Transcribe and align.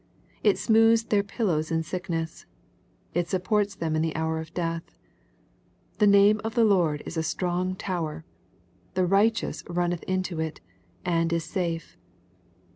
It 0.43 0.57
smooths 0.57 1.03
their 1.03 1.21
pillows 1.21 1.69
in 1.69 1.83
sickness. 1.83 2.47
It 3.13 3.27
supports 3.29 3.75
them 3.75 3.95
in 3.95 4.01
the 4.01 4.15
hour 4.15 4.39
of 4.39 4.51
death." 4.51 4.97
The 5.99 6.07
name 6.07 6.41
of 6.43 6.55
the 6.55 6.63
Lord 6.63 7.03
is 7.05 7.17
a 7.17 7.21
strong 7.21 7.75
tower; 7.75 8.25
the 8.95 9.05
righteous 9.05 9.63
runneth 9.69 10.01
into 10.05 10.39
it, 10.39 10.59
and 11.05 11.31
is 11.31 11.43
safe." 11.43 11.97